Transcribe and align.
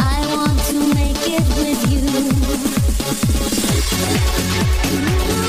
I 0.00 0.26
want 0.34 0.58
to 0.66 0.74
make 0.94 1.28
it 1.28 1.46
with 1.56 1.82
you. 5.38 5.43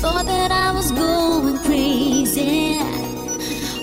Thought 0.00 0.26
that 0.26 0.52
I 0.52 0.72
was 0.72 0.92
going 0.92 1.58
crazy. 1.64 2.78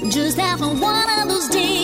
Just 0.10 0.38
having 0.38 0.80
one 0.80 1.10
of 1.10 1.28
those 1.28 1.49
days. 1.49 1.75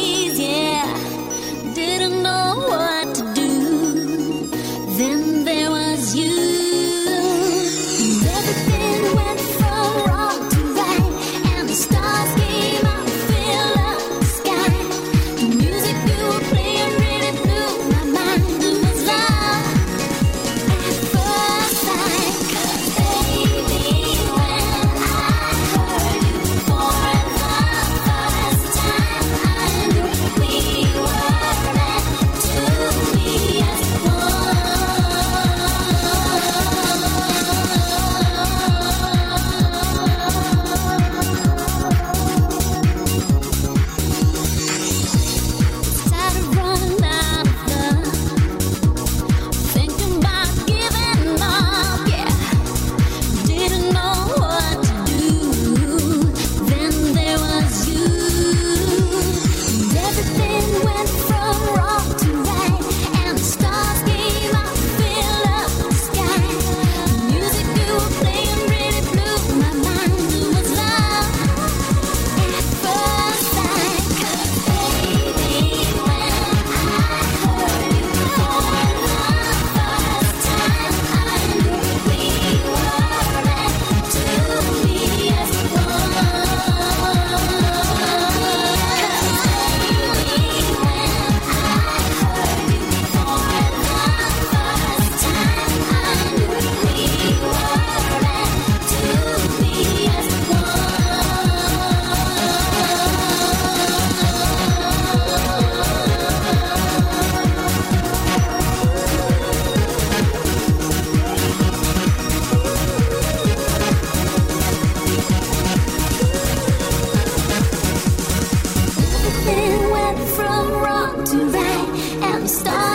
stop 122.52 122.91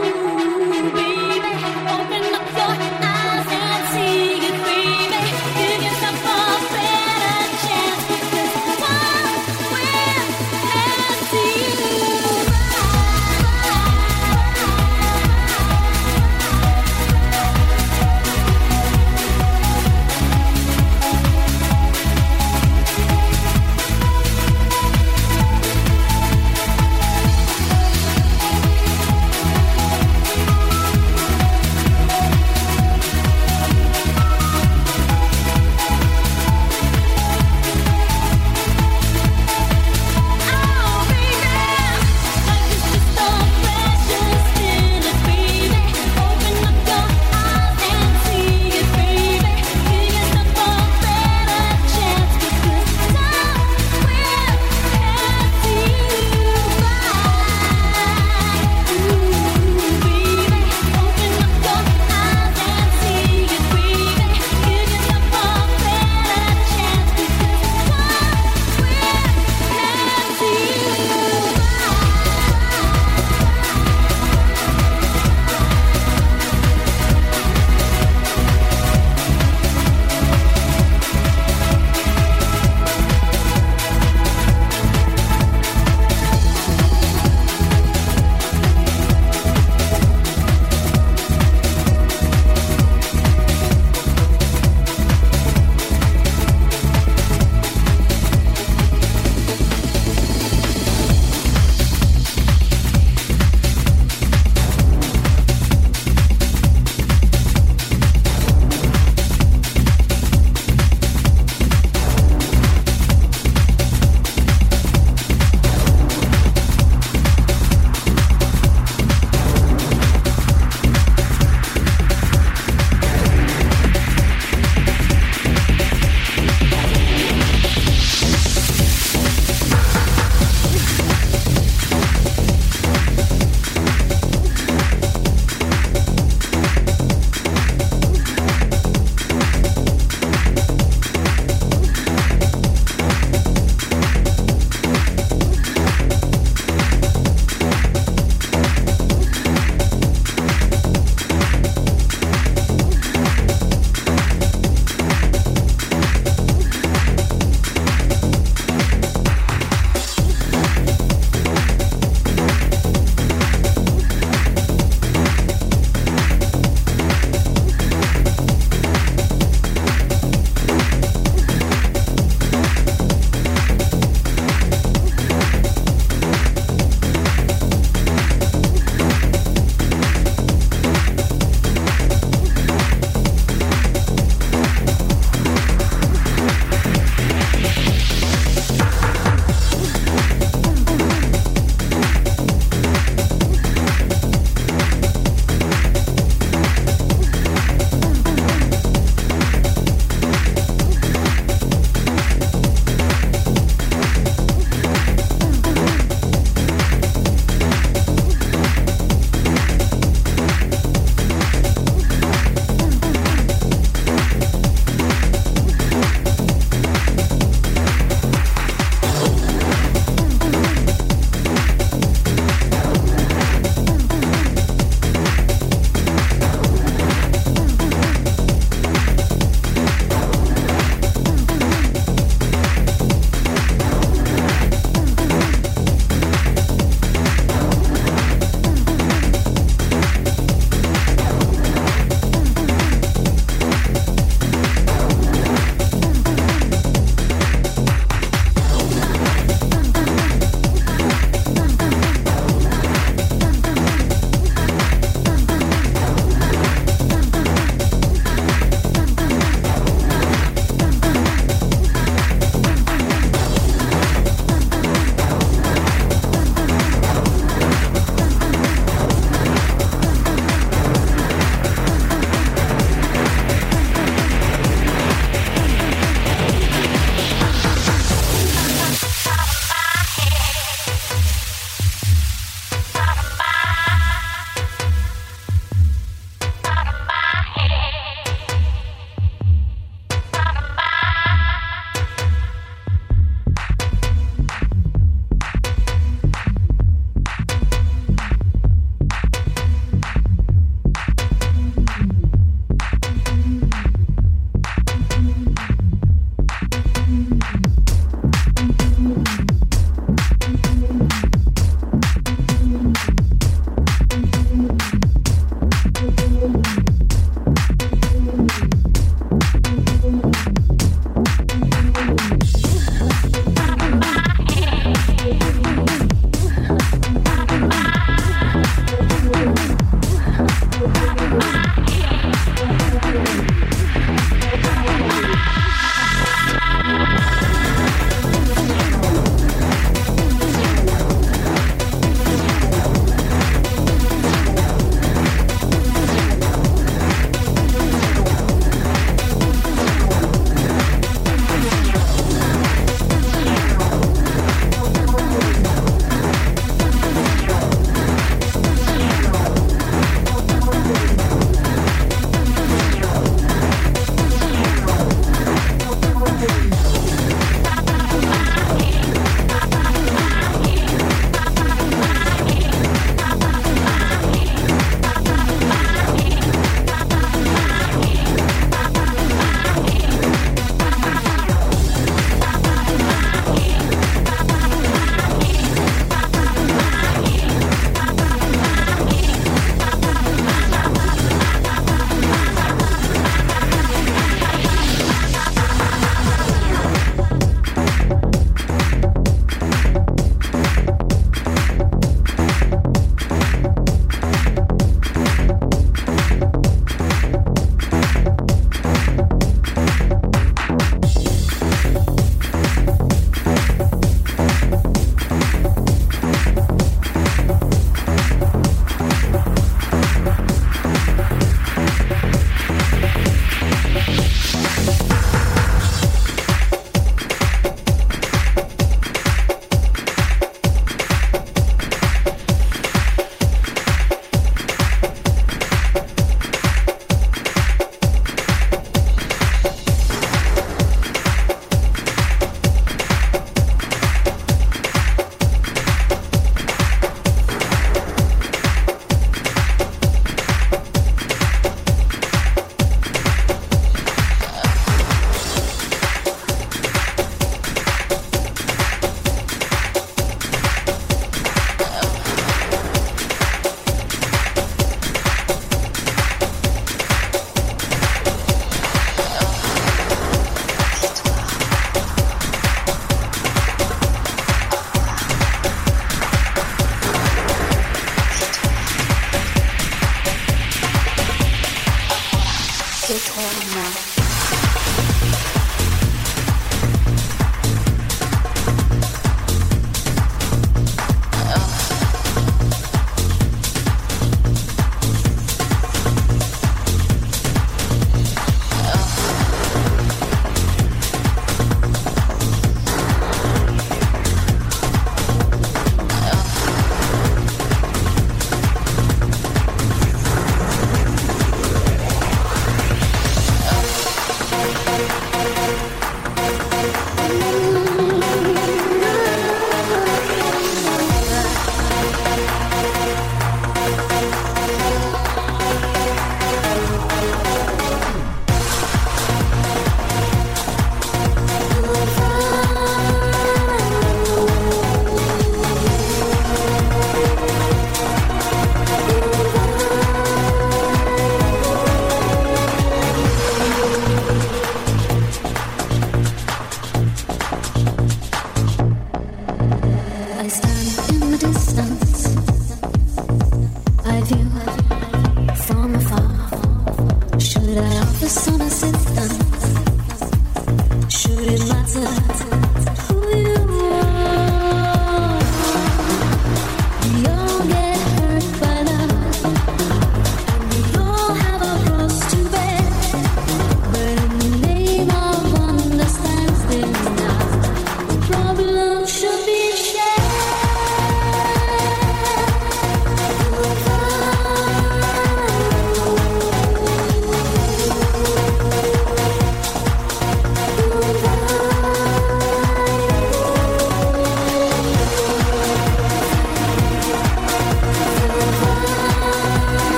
Thank 0.00 0.32
you. 0.32 0.37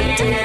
Again. 0.00 0.40